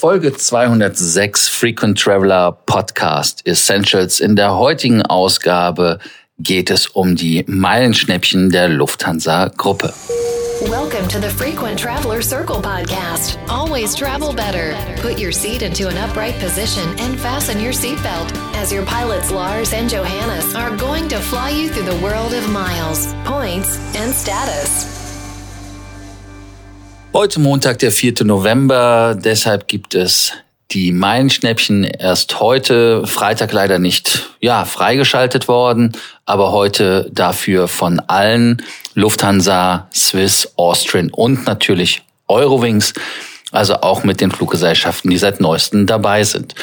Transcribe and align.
Folge 0.00 0.32
206 0.32 1.48
Frequent 1.48 1.98
Traveler 1.98 2.52
Podcast 2.66 3.44
Essentials. 3.44 4.20
In 4.20 4.36
der 4.36 4.56
heutigen 4.56 5.02
Ausgabe 5.02 5.98
geht 6.38 6.70
es 6.70 6.86
um 6.86 7.16
die 7.16 7.44
Meilenschnäppchen 7.48 8.50
der 8.50 8.68
Lufthansa 8.68 9.50
Gruppe. 9.56 9.92
Welcome 10.70 11.08
to 11.08 11.18
the 11.18 11.28
Frequent 11.28 11.80
Traveler 11.80 12.22
Circle 12.22 12.62
podcast. 12.62 13.40
Always 13.48 13.96
travel 13.96 14.32
better. 14.32 14.76
Put 15.02 15.18
your 15.18 15.32
seat 15.32 15.62
into 15.62 15.88
an 15.88 15.96
upright 15.98 16.38
position 16.38 16.88
and 17.00 17.18
fasten 17.18 17.60
your 17.60 17.72
seatbelt 17.72 18.30
as 18.54 18.70
your 18.72 18.86
pilots 18.86 19.32
Lars 19.32 19.72
and 19.72 19.90
Johannes 19.90 20.54
are 20.54 20.76
going 20.76 21.08
to 21.08 21.18
fly 21.18 21.50
you 21.50 21.70
through 21.70 21.90
the 21.92 22.00
world 22.00 22.34
of 22.34 22.48
miles, 22.50 23.12
points, 23.24 23.80
and 23.96 24.14
status. 24.14 24.97
Heute 27.14 27.40
Montag, 27.40 27.78
der 27.78 27.90
4. 27.90 28.24
November. 28.24 29.16
Deshalb 29.18 29.66
gibt 29.66 29.94
es 29.94 30.34
die 30.70 30.92
Meilenschnäppchen 30.92 31.84
erst 31.84 32.38
heute, 32.38 33.06
Freitag 33.06 33.50
leider 33.52 33.78
nicht, 33.78 34.28
ja, 34.40 34.66
freigeschaltet 34.66 35.48
worden, 35.48 35.92
aber 36.26 36.52
heute 36.52 37.08
dafür 37.10 37.66
von 37.66 37.98
allen 38.00 38.62
Lufthansa, 38.94 39.88
Swiss, 39.94 40.52
Austrian 40.56 41.08
und 41.10 41.46
natürlich 41.46 42.02
Eurowings, 42.28 42.92
also 43.52 43.76
auch 43.76 44.04
mit 44.04 44.20
den 44.20 44.30
Fluggesellschaften, 44.30 45.10
die 45.10 45.16
seit 45.16 45.40
neuestem 45.40 45.86
dabei 45.86 46.24
sind. 46.24 46.54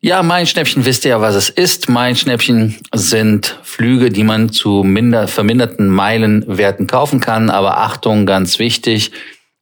Ja, 0.00 0.22
Meilenschnäppchen 0.22 0.84
wisst 0.84 1.04
ihr 1.04 1.10
ja, 1.10 1.20
was 1.20 1.34
es 1.34 1.48
ist. 1.48 1.88
Meilenschnäppchen 1.88 2.76
sind 2.94 3.58
Flüge, 3.64 4.10
die 4.10 4.24
man 4.24 4.50
zu 4.50 4.84
minder, 4.84 5.26
verminderten 5.26 5.88
Meilenwerten 5.88 6.86
kaufen 6.86 7.20
kann. 7.20 7.50
Aber 7.50 7.78
Achtung, 7.78 8.26
ganz 8.26 8.58
wichtig, 8.58 9.12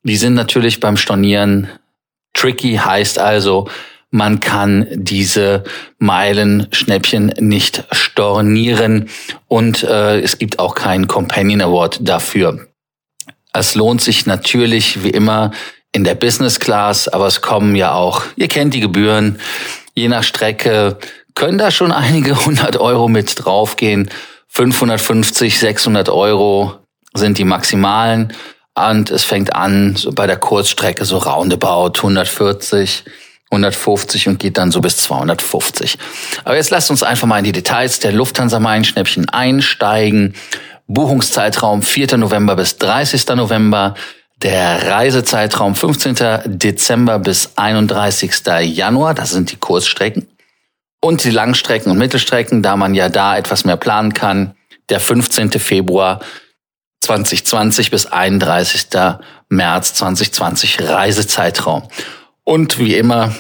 die 0.02 0.16
sind 0.16 0.34
natürlich 0.34 0.80
beim 0.80 0.96
Stornieren 0.96 1.68
tricky, 2.32 2.76
heißt 2.76 3.18
also, 3.18 3.68
man 4.10 4.40
kann 4.40 4.86
diese 4.90 5.62
Meilenschnäppchen 5.98 7.34
nicht 7.38 7.84
stornieren 7.92 9.08
und 9.46 9.84
äh, 9.84 10.20
es 10.20 10.38
gibt 10.38 10.58
auch 10.58 10.74
keinen 10.74 11.06
Companion 11.06 11.60
Award 11.60 12.00
dafür. 12.00 12.66
Es 13.52 13.74
lohnt 13.74 14.00
sich 14.00 14.26
natürlich 14.26 15.04
wie 15.04 15.10
immer 15.10 15.52
in 15.92 16.04
der 16.04 16.14
Business 16.14 16.58
Class, 16.58 17.08
aber 17.08 17.26
es 17.26 17.40
kommen 17.40 17.76
ja 17.76 17.92
auch, 17.92 18.22
ihr 18.36 18.48
kennt 18.48 18.74
die 18.74 18.80
Gebühren, 18.80 19.40
je 19.94 20.08
nach 20.08 20.22
Strecke 20.22 20.98
können 21.34 21.58
da 21.58 21.70
schon 21.70 21.92
einige 21.92 22.44
hundert 22.46 22.76
Euro 22.76 23.08
mit 23.08 23.44
draufgehen. 23.44 24.10
550, 24.48 25.58
600 25.58 26.08
Euro 26.08 26.78
sind 27.14 27.38
die 27.38 27.44
maximalen. 27.44 28.32
Und 28.74 29.10
es 29.10 29.24
fängt 29.24 29.54
an 29.54 29.96
so 29.96 30.12
bei 30.12 30.26
der 30.26 30.36
Kurzstrecke 30.36 31.04
so 31.04 31.18
roundabout 31.18 31.98
140, 31.98 33.04
150 33.50 34.28
und 34.28 34.38
geht 34.38 34.58
dann 34.58 34.70
so 34.70 34.80
bis 34.80 34.96
250. 34.98 35.98
Aber 36.44 36.56
jetzt 36.56 36.70
lasst 36.70 36.90
uns 36.90 37.02
einfach 37.02 37.26
mal 37.26 37.38
in 37.38 37.44
die 37.44 37.52
Details 37.52 37.98
der 37.98 38.12
Lufthansa 38.12 38.60
Main-Schnäppchen 38.60 39.28
einsteigen. 39.28 40.34
Buchungszeitraum 40.86 41.82
4. 41.82 42.16
November 42.16 42.56
bis 42.56 42.78
30. 42.78 43.26
November. 43.36 43.94
Der 44.42 44.90
Reisezeitraum 44.90 45.74
15. 45.74 46.16
Dezember 46.46 47.18
bis 47.18 47.52
31. 47.56 48.32
Januar. 48.62 49.14
Das 49.14 49.30
sind 49.30 49.50
die 49.50 49.56
Kurzstrecken. 49.56 50.28
Und 51.02 51.24
die 51.24 51.30
Langstrecken 51.30 51.90
und 51.90 51.98
Mittelstrecken, 51.98 52.62
da 52.62 52.76
man 52.76 52.94
ja 52.94 53.08
da 53.08 53.36
etwas 53.36 53.64
mehr 53.64 53.76
planen 53.76 54.14
kann. 54.14 54.54
Der 54.88 55.00
15. 55.00 55.52
Februar 55.52 56.20
2020 57.10 57.90
bis 57.90 58.06
31. 58.06 58.86
März 59.48 59.94
2020 59.94 60.80
Reisezeitraum. 60.80 61.82
Und 62.44 62.78
wie 62.78 62.94
immer, 62.94 63.34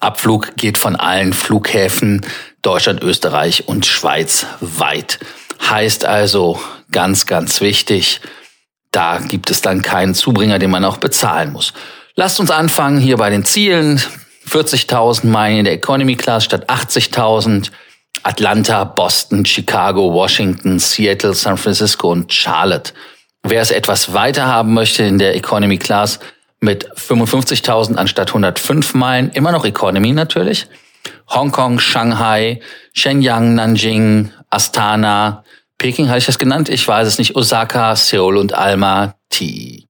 Abflug 0.00 0.54
geht 0.56 0.76
von 0.76 0.94
allen 0.94 1.32
Flughäfen 1.32 2.26
Deutschland, 2.60 3.02
Österreich 3.02 3.68
und 3.68 3.86
Schweiz 3.86 4.44
weit. 4.60 5.18
Heißt 5.66 6.04
also 6.04 6.60
ganz, 6.92 7.24
ganz 7.24 7.62
wichtig, 7.62 8.20
da 8.90 9.18
gibt 9.18 9.50
es 9.50 9.62
dann 9.62 9.80
keinen 9.80 10.14
Zubringer, 10.14 10.58
den 10.58 10.70
man 10.70 10.84
auch 10.84 10.98
bezahlen 10.98 11.52
muss. 11.52 11.72
Lasst 12.16 12.38
uns 12.38 12.50
anfangen 12.50 13.00
hier 13.00 13.16
bei 13.16 13.30
den 13.30 13.46
Zielen. 13.46 13.98
40.000 14.46 15.26
Meilen 15.26 15.60
in 15.60 15.64
der 15.64 15.72
Economy 15.72 16.16
Class 16.16 16.44
statt 16.44 16.68
80.000. 16.68 17.70
Atlanta, 18.24 18.84
Boston, 18.84 19.44
Chicago, 19.44 20.12
Washington, 20.12 20.78
Seattle, 20.78 21.34
San 21.34 21.56
Francisco 21.56 22.10
und 22.10 22.32
Charlotte. 22.32 22.92
Wer 23.42 23.60
es 23.60 23.70
etwas 23.70 24.12
weiter 24.12 24.46
haben 24.46 24.74
möchte 24.74 25.02
in 25.04 25.18
der 25.18 25.36
Economy 25.36 25.78
Class 25.78 26.18
mit 26.60 26.90
55.000 26.94 27.96
anstatt 27.96 28.28
105 28.28 28.94
Meilen, 28.94 29.30
immer 29.32 29.52
noch 29.52 29.64
Economy 29.64 30.12
natürlich. 30.12 30.66
Hongkong, 31.28 31.78
Shanghai, 31.78 32.60
Shenyang, 32.94 33.54
Nanjing, 33.54 34.30
Astana, 34.50 35.44
Peking 35.78 36.08
habe 36.08 36.18
ich 36.18 36.26
das 36.26 36.38
genannt, 36.38 36.68
ich 36.68 36.86
weiß 36.86 37.06
es 37.06 37.18
nicht, 37.18 37.36
Osaka, 37.36 37.94
Seoul 37.96 38.38
und 38.38 38.54
Almaty. 38.54 39.86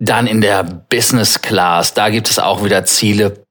Dann 0.00 0.26
in 0.26 0.40
der 0.40 0.64
Business 0.64 1.40
Class, 1.40 1.94
da 1.94 2.08
gibt 2.08 2.28
es 2.28 2.38
auch 2.38 2.64
wieder 2.64 2.84
Ziele 2.84 3.44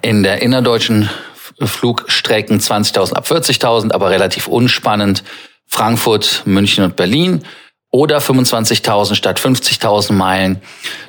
in 0.00 0.22
der 0.22 0.40
innerdeutschen 0.40 1.10
Flugstrecken 1.60 2.60
20.000 2.60 3.14
ab 3.14 3.26
40.000, 3.26 3.92
aber 3.92 4.10
relativ 4.10 4.48
unspannend. 4.48 5.22
Frankfurt, 5.66 6.42
München 6.44 6.84
und 6.84 6.96
Berlin 6.96 7.44
oder 7.90 8.18
25.000 8.18 9.14
statt 9.14 9.38
50.000 9.38 10.12
Meilen. 10.12 10.60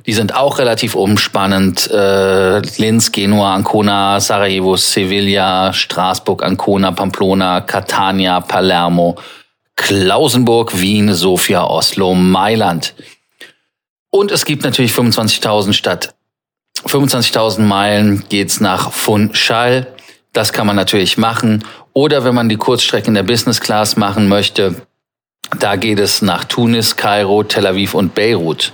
Die 0.06 0.14
sind 0.14 0.36
auch 0.36 0.60
relativ 0.60 0.94
umspannend. 0.94 1.90
Äh, 1.90 2.60
Linz, 2.78 3.12
Genua, 3.12 3.56
Ancona, 3.56 4.20
Sarajevo, 4.20 4.78
Sevilla, 4.78 5.74
Straßburg, 5.74 6.44
Ancona, 6.44 6.92
Pamplona, 6.92 7.62
Catania, 7.62 8.40
Palermo, 8.40 9.16
Klausenburg, 9.76 10.80
Wien, 10.80 11.14
Sofia, 11.14 11.66
Oslo, 11.66 12.14
Mailand. 12.14 12.94
Und 14.12 14.32
es 14.32 14.46
gibt 14.46 14.64
natürlich 14.64 14.92
25.000 14.92 15.74
statt 15.74 16.14
25.000 16.88 17.62
Meilen 17.62 18.24
geht's 18.30 18.60
nach 18.60 18.92
Funchal, 18.92 19.88
das 20.36 20.54
kann 20.54 20.68
man 20.68 20.76
natürlich 20.76 21.18
machen. 21.18 21.64
Oder 21.94 22.24
wenn 22.24 22.36
man 22.36 22.50
die 22.50 22.58
Kurzstrecken 22.58 23.14
der 23.14 23.24
Business 23.24 23.62
Class 23.62 23.96
machen 23.96 24.28
möchte, 24.28 24.76
da 25.60 25.76
geht 25.76 26.00
es 26.00 26.22
nach 26.22 26.44
Tunis, 26.44 26.96
Kairo, 26.96 27.44
Tel 27.44 27.66
Aviv 27.68 27.94
und 27.94 28.14
Beirut. 28.16 28.74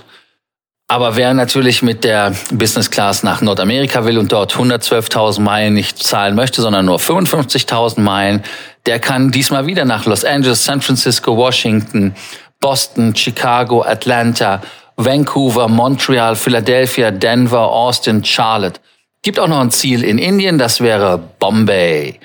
Aber 0.88 1.16
wer 1.16 1.32
natürlich 1.32 1.82
mit 1.82 2.04
der 2.04 2.34
Business 2.50 2.90
Class 2.90 3.22
nach 3.22 3.40
Nordamerika 3.40 4.04
will 4.04 4.18
und 4.18 4.32
dort 4.32 4.54
112.000 4.54 5.40
Meilen 5.40 5.74
nicht 5.74 5.98
zahlen 6.02 6.34
möchte, 6.34 6.60
sondern 6.60 6.84
nur 6.84 6.98
55.000 6.98 8.00
Meilen, 8.00 8.42
der 8.84 8.98
kann 8.98 9.30
diesmal 9.30 9.66
wieder 9.66 9.84
nach 9.84 10.04
Los 10.04 10.24
Angeles, 10.24 10.64
San 10.64 10.82
Francisco, 10.82 11.36
Washington, 11.36 12.14
Boston, 12.60 13.14
Chicago, 13.14 13.82
Atlanta, 13.82 14.60
Vancouver, 14.96 15.68
Montreal, 15.68 16.36
Philadelphia, 16.36 17.10
Denver, 17.10 17.70
Austin, 17.70 18.24
Charlotte. 18.24 18.80
Gibt 19.22 19.38
auch 19.38 19.46
noch 19.46 19.60
ein 19.60 19.70
Ziel 19.70 20.02
in 20.02 20.18
Indien, 20.18 20.58
das 20.58 20.80
wäre 20.80 21.18
Bombay. 21.38 22.18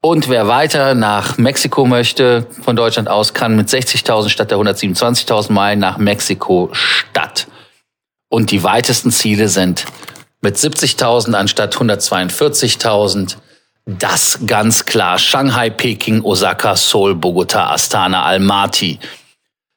Und 0.00 0.28
wer 0.28 0.46
weiter 0.46 0.94
nach 0.94 1.36
Mexiko 1.38 1.84
möchte, 1.84 2.46
von 2.62 2.76
Deutschland 2.76 3.08
aus, 3.08 3.34
kann 3.34 3.56
mit 3.56 3.68
60.000 3.68 4.28
statt 4.28 4.52
der 4.52 4.58
127.000 4.58 5.50
Meilen 5.50 5.80
nach 5.80 5.98
Mexiko-Stadt. 5.98 7.48
Und 8.28 8.52
die 8.52 8.62
weitesten 8.62 9.10
Ziele 9.10 9.48
sind 9.48 9.86
mit 10.40 10.56
70.000 10.56 11.34
anstatt 11.34 11.74
142.000. 11.74 13.36
Das 13.86 14.38
ganz 14.46 14.84
klar. 14.84 15.18
Shanghai, 15.18 15.70
Peking, 15.70 16.22
Osaka, 16.22 16.76
Seoul, 16.76 17.16
Bogota, 17.16 17.70
Astana, 17.70 18.22
Almaty. 18.22 19.00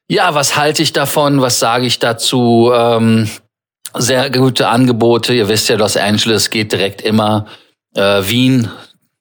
Ja, 0.08 0.36
was 0.36 0.58
halte 0.58 0.84
ich 0.84 0.94
davon? 0.94 1.42
Was 1.42 1.58
sage 1.58 1.88
ich 1.88 1.98
dazu? 1.98 2.72
Ähm, 2.76 3.30
sehr 3.96 4.30
gute 4.30 4.68
Angebote. 4.68 5.34
Ihr 5.34 5.48
wisst 5.48 5.70
ja, 5.70 5.76
Los 5.76 5.98
Angeles 5.98 6.50
geht 6.50 6.72
direkt 6.72 7.02
immer. 7.02 7.48
Äh, 7.96 8.22
Wien, 8.24 8.70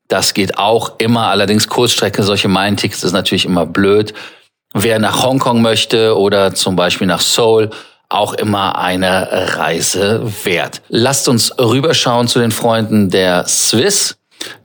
das 0.09 0.35
geht 0.35 0.59
auch 0.59 0.93
immer. 0.99 1.29
Allerdings 1.29 1.69
Kurzstrecke, 1.69 2.23
solche 2.23 2.49
Meilen-Tickets 2.49 3.05
ist 3.05 3.13
natürlich 3.13 3.45
immer 3.45 3.67
blöd. 3.67 4.13
Wer 4.73 4.99
nach 4.99 5.25
Hongkong 5.25 5.63
möchte 5.63 6.17
oder 6.17 6.55
zum 6.55 6.77
Beispiel 6.77 7.07
nach 7.07 7.21
Seoul, 7.21 7.71
auch 8.09 8.35
immer 8.35 8.77
eine 8.77 9.57
Reise 9.57 10.23
wert. 10.45 10.83
Lasst 10.89 11.29
uns 11.29 11.57
rüberschauen 11.59 12.29
zu 12.29 12.41
den 12.41 12.51
Freunden 12.51 13.09
der 13.09 13.47
Swiss. 13.47 14.17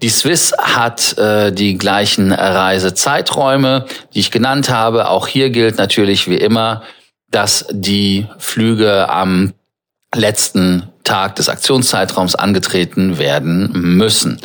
Die 0.02 0.10
Swiss 0.10 0.54
hat 0.58 1.18
äh, 1.18 1.52
die 1.52 1.78
gleichen 1.78 2.32
Reisezeiträume, 2.32 3.86
die 4.14 4.20
ich 4.20 4.32
genannt 4.32 4.70
habe. 4.70 5.10
Auch 5.10 5.28
hier 5.28 5.50
gilt 5.50 5.78
natürlich 5.78 6.28
wie 6.28 6.38
immer, 6.38 6.84
dass 7.30 7.66
die 7.70 8.28
Flüge 8.38 9.10
am 9.10 9.54
letzten 10.14 10.90
Tag 11.04 11.36
des 11.36 11.50
Aktionszeitraums 11.50 12.36
angetreten 12.36 13.18
werden 13.18 13.72
müssen. 13.74 14.40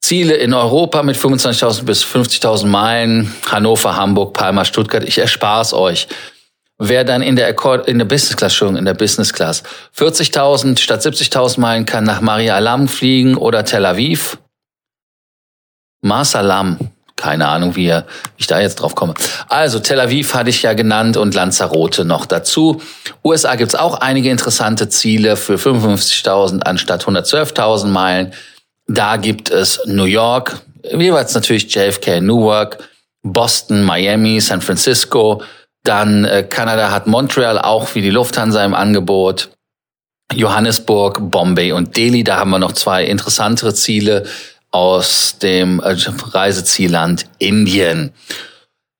Ziele 0.00 0.34
in 0.34 0.52
Europa 0.52 1.02
mit 1.02 1.16
25.000 1.16 1.84
bis 1.84 2.04
50.000 2.04 2.66
Meilen, 2.66 3.32
Hannover, 3.50 3.96
Hamburg, 3.96 4.34
Palma, 4.34 4.64
Stuttgart. 4.64 5.04
Ich 5.04 5.16
erspare 5.18 5.62
es 5.62 5.72
euch. 5.72 6.08
Wer 6.78 7.04
dann 7.04 7.22
in 7.22 7.36
der, 7.36 7.56
in 7.86 7.98
der 7.98 8.04
Business 8.04 8.36
Class, 8.36 8.54
schon 8.54 8.76
in 8.76 8.84
der 8.84 8.94
Business 8.94 9.32
Class 9.32 9.62
40.000 9.96 10.78
statt 10.78 11.00
70.000 11.00 11.60
Meilen 11.60 11.86
kann 11.86 12.04
nach 12.04 12.20
Maria 12.20 12.56
Alam 12.56 12.88
fliegen 12.88 13.36
oder 13.36 13.64
Tel 13.64 13.86
Aviv. 13.86 14.38
Marsalam. 16.02 16.93
Keine 17.24 17.48
Ahnung, 17.48 17.74
wie, 17.74 17.90
ich 18.36 18.46
da 18.46 18.60
jetzt 18.60 18.74
drauf 18.76 18.94
komme. 18.94 19.14
Also 19.48 19.78
Tel 19.78 19.98
Aviv 19.98 20.34
hatte 20.34 20.50
ich 20.50 20.60
ja 20.60 20.74
genannt 20.74 21.16
und 21.16 21.34
Lanzarote 21.34 22.04
noch 22.04 22.26
dazu. 22.26 22.82
USA 23.24 23.54
gibt's 23.54 23.74
auch 23.74 23.94
einige 23.94 24.28
interessante 24.28 24.90
Ziele 24.90 25.36
für 25.36 25.54
55.000 25.54 26.60
anstatt 26.64 27.06
112.000 27.06 27.86
Meilen. 27.86 28.34
Da 28.88 29.16
gibt 29.16 29.50
es 29.50 29.80
New 29.86 30.04
York, 30.04 30.58
jeweils 30.82 31.32
natürlich 31.32 31.74
JFK, 31.74 32.20
Newark, 32.20 32.90
Boston, 33.22 33.84
Miami, 33.84 34.38
San 34.42 34.60
Francisco, 34.60 35.42
dann 35.82 36.26
äh, 36.26 36.42
Kanada 36.42 36.90
hat 36.90 37.06
Montreal 37.06 37.58
auch 37.58 37.94
wie 37.94 38.02
die 38.02 38.10
Lufthansa 38.10 38.62
im 38.62 38.74
Angebot. 38.74 39.48
Johannesburg, 40.34 41.30
Bombay 41.30 41.72
und 41.72 41.96
Delhi. 41.96 42.22
Da 42.22 42.36
haben 42.36 42.50
wir 42.50 42.58
noch 42.58 42.72
zwei 42.72 43.06
interessantere 43.06 43.72
Ziele 43.72 44.24
aus 44.74 45.38
dem 45.38 45.78
äh, 45.80 45.96
Reisezielland 46.32 47.26
Indien. 47.38 48.12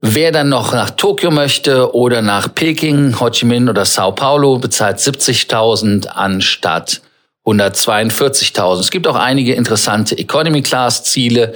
Wer 0.01 0.31
dann 0.31 0.49
noch 0.49 0.73
nach 0.73 0.91
Tokio 0.91 1.33
möchte 1.33 1.93
oder 1.95 2.23
nach 2.23 2.55
Peking, 2.55 3.19
Ho 3.19 3.29
Chi 3.31 3.45
Minh 3.45 3.69
oder 3.69 3.85
Sao 3.85 4.13
Paulo, 4.13 4.59
bezahlt 4.59 4.99
70.000 4.99 6.07
anstatt 6.07 7.01
142.000. 7.45 8.81
Es 8.81 8.91
gibt 8.93 9.09
auch 9.09 9.17
einige 9.17 9.55
interessante 9.55 10.17
Economy 10.17 10.63
Class 10.63 11.05
Ziele. 11.05 11.55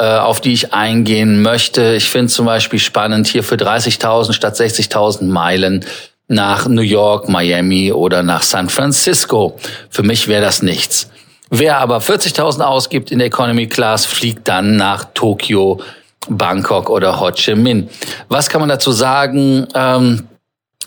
Äh, 0.00 0.04
auf 0.04 0.40
die 0.40 0.52
ich 0.52 0.72
eingehen 0.72 1.42
möchte. 1.42 1.94
Ich 1.94 2.08
finde 2.08 2.28
zum 2.28 2.46
Beispiel 2.46 2.78
spannend, 2.78 3.26
hier 3.26 3.42
für 3.42 3.56
30.000 3.56 4.32
statt 4.32 4.54
60.000 4.54 5.24
Meilen 5.24 5.84
nach 6.28 6.68
New 6.68 6.82
York, 6.82 7.28
Miami 7.28 7.92
oder 7.92 8.22
nach 8.22 8.44
San 8.44 8.68
Francisco. 8.68 9.58
Für 9.90 10.04
mich 10.04 10.28
wäre 10.28 10.40
das 10.40 10.62
nichts. 10.62 11.10
Wer 11.50 11.78
aber 11.78 11.98
40.000 11.98 12.60
ausgibt 12.60 13.10
in 13.10 13.18
der 13.18 13.28
Economy 13.28 13.66
Class, 13.66 14.04
fliegt 14.04 14.46
dann 14.48 14.76
nach 14.76 15.06
Tokio, 15.14 15.80
Bangkok 16.28 16.90
oder 16.90 17.20
Ho 17.20 17.30
Chi 17.30 17.54
Minh. 17.54 17.88
Was 18.28 18.48
kann 18.50 18.60
man 18.60 18.68
dazu 18.68 18.92
sagen? 18.92 19.66
Ähm, 19.74 20.28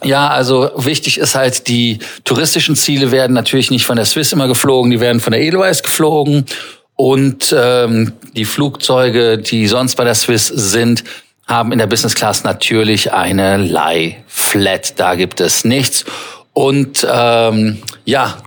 ja, 0.03 0.29
also 0.29 0.71
wichtig 0.75 1.17
ist 1.17 1.35
halt, 1.35 1.67
die 1.67 1.99
touristischen 2.23 2.75
Ziele 2.75 3.11
werden 3.11 3.33
natürlich 3.33 3.69
nicht 3.71 3.85
von 3.85 3.95
der 3.95 4.05
Swiss 4.05 4.31
immer 4.31 4.47
geflogen, 4.47 4.91
die 4.91 4.99
werden 4.99 5.19
von 5.19 5.31
der 5.31 5.41
Edelweiss 5.41 5.83
geflogen 5.83 6.45
und 6.95 7.55
ähm, 7.57 8.13
die 8.35 8.45
Flugzeuge, 8.45 9.37
die 9.37 9.67
sonst 9.67 9.95
bei 9.95 10.03
der 10.03 10.15
Swiss 10.15 10.47
sind, 10.47 11.03
haben 11.47 11.71
in 11.71 11.79
der 11.79 11.87
Business 11.87 12.15
Class 12.15 12.43
natürlich 12.43 13.11
eine 13.11 13.57
Lie 13.57 14.17
Flat. 14.27 14.99
Da 14.99 15.15
gibt 15.15 15.39
es 15.41 15.65
nichts. 15.65 16.05
Und 16.53 17.05
ähm, 17.11 17.81
ja, 18.05 18.37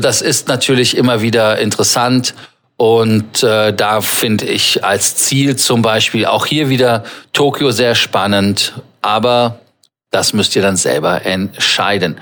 das 0.00 0.22
ist 0.22 0.48
natürlich 0.48 0.96
immer 0.96 1.22
wieder 1.22 1.58
interessant. 1.58 2.34
Und 2.76 3.42
äh, 3.42 3.72
da 3.72 4.00
finde 4.00 4.44
ich 4.46 4.84
als 4.84 5.16
Ziel 5.16 5.56
zum 5.56 5.82
Beispiel 5.82 6.26
auch 6.26 6.46
hier 6.46 6.68
wieder 6.68 7.04
Tokio 7.32 7.72
sehr 7.72 7.96
spannend. 7.96 8.74
Aber 9.02 9.58
das 10.10 10.32
müsst 10.32 10.54
ihr 10.54 10.62
dann 10.62 10.76
selber 10.76 11.26
entscheiden. 11.26 12.20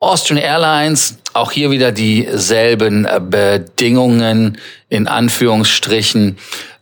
Austrian 0.00 0.42
Airlines, 0.42 1.18
auch 1.32 1.52
hier 1.52 1.70
wieder 1.70 1.92
dieselben 1.92 3.04
äh, 3.04 3.20
Bedingungen 3.20 4.58
in 4.88 5.06
Anführungsstrichen. 5.06 6.36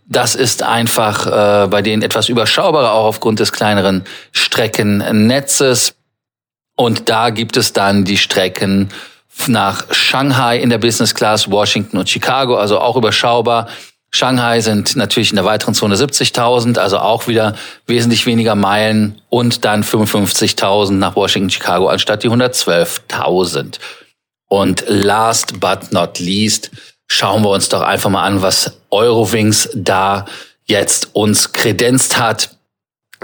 Das 0.06 0.35
ist 0.35 0.62
einfach 0.62 1.26
äh, 1.26 1.69
bei 1.69 1.83
denen 1.83 2.03
etwas 2.03 2.31
überschaubarer, 2.31 2.93
auch 2.93 3.05
aufgrund 3.05 3.38
des 3.38 3.53
kleineren 3.53 4.05
Streckennetzes. 4.33 5.94
Und 6.75 7.11
da 7.11 7.29
gibt 7.29 7.59
es 7.59 7.75
dann 7.75 8.06
die 8.06 8.17
Strecken 8.17 8.88
nach 9.47 9.93
Shanghai 9.93 10.59
in 10.59 10.71
der 10.71 10.79
Business 10.79 11.15
Class, 11.15 11.50
Washington 11.50 11.99
und 11.99 12.09
Chicago, 12.09 12.56
also 12.56 12.79
auch 12.79 12.97
überschaubar. 12.97 13.69
Shanghai 14.12 14.61
sind 14.61 14.97
natürlich 14.97 15.31
in 15.31 15.37
der 15.37 15.44
weiteren 15.44 15.75
Zone 15.75 15.94
70.000, 15.94 16.79
also 16.79 16.99
auch 16.99 17.29
wieder 17.29 17.55
wesentlich 17.87 18.27
weniger 18.27 18.56
Meilen 18.56 19.21
und 19.29 19.65
dann 19.65 19.85
55.000 19.85 20.93
nach 20.93 21.15
Washington, 21.15 21.50
Chicago 21.50 21.88
anstatt 21.88 22.25
die 22.25 22.29
112.000. 22.29 23.79
Und 24.49 24.85
last 24.88 25.61
but 25.61 25.93
not 25.93 26.19
least 26.19 26.73
schauen 27.06 27.43
wir 27.43 27.50
uns 27.50 27.69
doch 27.69 27.83
einfach 27.83 28.11
mal 28.11 28.25
an, 28.25 28.43
was 28.43 28.81
Eurowings 28.91 29.69
da 29.75 30.25
jetzt 30.65 31.11
uns 31.15 31.53
kredenzt 31.53 32.19
hat. 32.19 32.56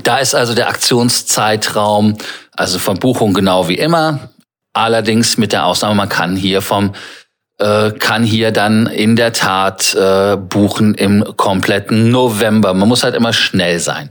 Da 0.05 0.19
ist 0.19 0.35
also 0.35 0.55
der 0.55 0.69
Aktionszeitraum, 0.69 2.17
also 2.53 2.79
von 2.79 2.99
Buchung 2.99 3.35
genau 3.35 3.67
wie 3.67 3.79
immer. 3.79 4.31
Allerdings 4.77 5.39
mit 5.39 5.55
der 5.55 5.65
Ausnahme, 5.65 5.95
man 5.95 6.11
kann 6.11 6.37
hier 6.37 6.61
vom 6.61 6.93
äh, 7.59 7.93
kann 7.93 8.25
hier 8.25 8.51
dann 8.51 8.87
in 8.87 9.17
der 9.17 9.33
Tat 9.33 9.95
äh, 9.95 10.37
buchen 10.37 10.95
im 10.95 11.25
kompletten 11.39 12.11
November. 12.11 12.75
Man 12.75 12.87
muss 12.87 13.03
halt 13.03 13.15
immer 13.15 13.33
schnell 13.33 13.81
sein. 13.81 14.11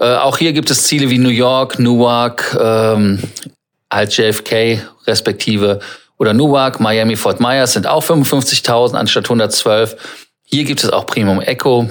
Äh, 0.00 0.16
auch 0.16 0.38
hier 0.38 0.52
gibt 0.52 0.68
es 0.72 0.82
Ziele 0.82 1.10
wie 1.10 1.18
New 1.18 1.28
York, 1.28 1.78
Newark, 1.78 2.58
ähm, 2.60 3.20
halt 3.88 4.16
JFK 4.16 4.82
respektive 5.06 5.78
oder 6.18 6.32
Newark, 6.32 6.80
Miami, 6.80 7.14
Fort 7.14 7.38
Myers 7.38 7.74
sind 7.74 7.86
auch 7.86 8.02
55.000 8.02 8.94
anstatt 8.94 9.26
112. 9.26 9.94
Hier 10.42 10.64
gibt 10.64 10.82
es 10.82 10.90
auch 10.90 11.06
Premium 11.06 11.40
Echo. 11.40 11.88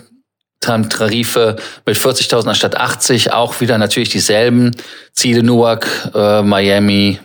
Tarife 0.60 1.56
mit 1.86 1.98
40.000 1.98 2.48
anstatt 2.48 2.78
80, 2.78 3.34
auch 3.34 3.60
wieder 3.60 3.78
natürlich 3.78 4.10
dieselben 4.10 4.72
Ziele 5.12 5.44
Newark, 5.44 5.88
äh, 6.14 6.42
Miami 6.42 7.20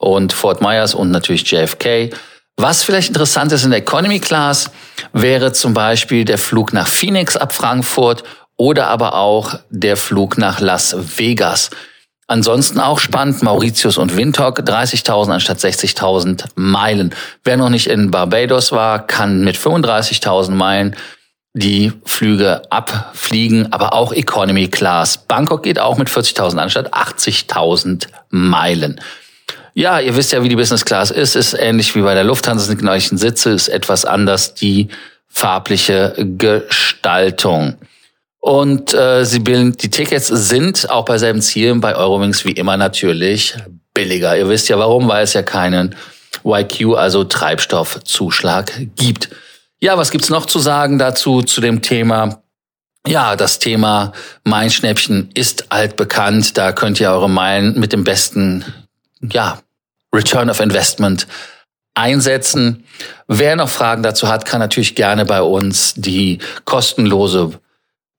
und 0.00 0.32
Fort 0.32 0.62
Myers 0.62 0.94
und 0.94 1.10
natürlich 1.10 1.48
JFK. 1.50 2.10
Was 2.56 2.82
vielleicht 2.82 3.08
interessant 3.08 3.52
ist 3.52 3.64
in 3.64 3.70
der 3.70 3.80
Economy 3.80 4.18
Class, 4.18 4.70
wäre 5.12 5.52
zum 5.52 5.74
Beispiel 5.74 6.24
der 6.24 6.38
Flug 6.38 6.72
nach 6.72 6.88
Phoenix 6.88 7.36
ab 7.36 7.54
Frankfurt 7.54 8.24
oder 8.56 8.88
aber 8.88 9.14
auch 9.14 9.58
der 9.68 9.96
Flug 9.96 10.38
nach 10.38 10.60
Las 10.60 10.96
Vegas. 11.18 11.70
Ansonsten 12.26 12.80
auch 12.80 12.98
spannend, 12.98 13.42
Mauritius 13.42 13.98
und 13.98 14.16
Windhoek, 14.16 14.60
30.000 14.60 15.32
anstatt 15.32 15.58
60.000 15.58 16.44
Meilen. 16.54 17.14
Wer 17.44 17.56
noch 17.56 17.70
nicht 17.70 17.88
in 17.88 18.10
Barbados 18.10 18.72
war, 18.72 19.06
kann 19.06 19.42
mit 19.42 19.56
35.000 19.56 20.52
Meilen 20.52 20.96
die 21.52 21.92
Flüge 22.04 22.62
abfliegen, 22.70 23.72
aber 23.72 23.92
auch 23.92 24.12
Economy 24.12 24.68
Class. 24.68 25.18
Bangkok 25.18 25.62
geht 25.62 25.78
auch 25.78 25.98
mit 25.98 26.08
40.000 26.08 26.58
anstatt 26.58 26.94
80.000 26.94 28.06
Meilen. 28.30 29.00
Ja, 29.74 30.00
ihr 30.00 30.16
wisst 30.16 30.32
ja, 30.32 30.42
wie 30.42 30.48
die 30.48 30.56
Business 30.56 30.84
Class 30.84 31.10
ist. 31.10 31.36
Ist 31.36 31.54
ähnlich 31.54 31.94
wie 31.94 32.02
bei 32.02 32.14
der 32.14 32.24
Lufthansa, 32.24 32.66
sind 32.66 32.80
die 32.80 32.84
gleichen 32.84 33.18
Sitze, 33.18 33.50
ist 33.50 33.68
etwas 33.68 34.04
anders 34.04 34.54
die 34.54 34.88
farbliche 35.28 36.14
Gestaltung. 36.18 37.76
Und 38.40 38.94
äh, 38.94 39.24
sie 39.24 39.38
bilden, 39.38 39.76
die 39.76 39.90
Tickets 39.90 40.26
sind 40.26 40.88
auch 40.90 41.04
bei 41.04 41.18
selben 41.18 41.42
Zielen 41.42 41.80
bei 41.80 41.94
Eurowings 41.94 42.44
wie 42.44 42.52
immer 42.52 42.76
natürlich 42.76 43.54
billiger. 43.92 44.36
Ihr 44.36 44.48
wisst 44.48 44.68
ja 44.68 44.78
warum, 44.78 45.08
weil 45.08 45.24
es 45.24 45.34
ja 45.34 45.42
keinen 45.42 45.94
YQ, 46.44 46.94
also 46.96 47.24
Treibstoffzuschlag 47.24 48.72
gibt. 48.96 49.28
Ja, 49.80 49.98
was 49.98 50.10
gibt's 50.10 50.30
noch 50.30 50.46
zu 50.46 50.58
sagen 50.58 50.98
dazu, 50.98 51.42
zu 51.42 51.60
dem 51.60 51.82
Thema? 51.82 52.42
Ja, 53.06 53.36
das 53.36 53.58
Thema 53.58 54.12
Mein 54.44 54.70
Schnäppchen 54.70 55.30
ist 55.34 55.70
altbekannt. 55.72 56.56
Da 56.56 56.72
könnt 56.72 57.00
ihr 57.00 57.10
eure 57.10 57.30
Meilen 57.30 57.78
mit 57.78 57.92
dem 57.92 58.04
besten 58.04 58.64
ja, 59.20 59.60
Return 60.14 60.50
of 60.50 60.60
Investment 60.60 61.26
einsetzen. 61.94 62.84
Wer 63.28 63.56
noch 63.56 63.68
Fragen 63.68 64.02
dazu 64.02 64.28
hat, 64.28 64.44
kann 64.44 64.60
natürlich 64.60 64.94
gerne 64.94 65.24
bei 65.24 65.42
uns 65.42 65.94
die 65.96 66.38
kostenlose 66.64 67.60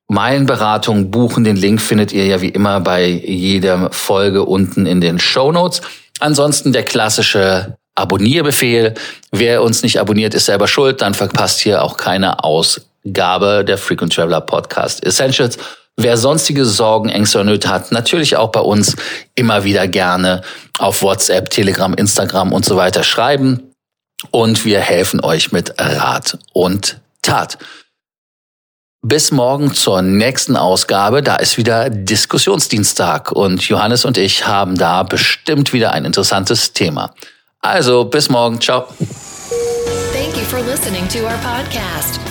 Meilenberatung 0.08 1.10
buchen. 1.10 1.44
Den 1.44 1.56
Link 1.56 1.82
findet 1.82 2.12
ihr 2.12 2.26
ja 2.26 2.42
wie 2.42 2.50
immer 2.50 2.82
bei 2.82 3.08
jeder 3.08 3.92
Folge 3.92 4.44
unten 4.44 4.86
in 4.86 5.02
den 5.02 5.20
Show 5.20 5.52
Notes. 5.52 5.82
Ansonsten 6.20 6.74
der 6.74 6.84
klassische 6.84 7.78
Abonnierbefehl. 7.96 8.94
Wer 9.32 9.64
uns 9.64 9.84
nicht 9.84 10.00
abonniert, 10.00 10.34
ist 10.34 10.46
selber 10.46 10.68
schuld. 10.68 11.02
Dann 11.02 11.14
verpasst 11.14 11.62
hier 11.62 11.82
auch 11.82 11.98
keine 11.98 12.44
Ausgabe 12.44 13.64
der 13.66 13.78
Frequent 13.78 14.14
Traveler 14.14 14.42
Podcast 14.42 15.04
Essentials. 15.06 15.58
Wer 15.98 16.18
sonstige 16.18 16.66
Sorgen, 16.66 17.10
Ängste 17.10 17.40
oder 17.40 17.52
Nöte 17.52 17.70
hat, 17.70 17.92
natürlich 17.92 18.38
auch 18.38 18.52
bei 18.52 18.62
uns 18.62 18.96
immer 19.36 19.64
wieder 19.64 19.88
gerne 19.88 20.42
auf 20.80 21.02
WhatsApp, 21.02 21.50
Telegram, 21.50 21.94
Instagram 21.94 22.54
und 22.54 22.66
so 22.66 22.76
weiter 22.76 23.04
schreiben. 23.04 23.74
Und 24.32 24.66
wir 24.66 24.80
helfen 24.80 25.20
euch 25.24 25.52
mit 25.52 25.74
Rat 25.80 26.38
und 26.54 27.00
Tat. 27.22 27.58
Bis 29.04 29.32
morgen 29.32 29.74
zur 29.74 30.04
nächsten 30.04 30.56
Ausgabe. 30.56 31.24
Da 31.24 31.38
ist 31.38 31.58
wieder 31.58 31.90
Diskussionsdienstag 31.90 33.32
und 33.32 33.68
Johannes 33.68 34.06
und 34.06 34.18
ich 34.18 34.46
haben 34.46 34.76
da 34.76 35.02
bestimmt 35.02 35.74
wieder 35.74 35.92
ein 35.92 36.06
interessantes 36.06 36.74
Thema. 36.74 37.14
Also 37.62 38.06
bis 38.06 38.30
morgen. 38.30 38.62
Ciao. 38.62 38.88
Thank 40.14 40.38
you 40.38 40.44
for 40.44 40.60
listening 40.62 41.08
to 41.10 41.20
our 41.26 41.38
podcast. 41.38 42.31